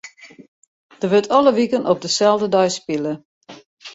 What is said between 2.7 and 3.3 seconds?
spile.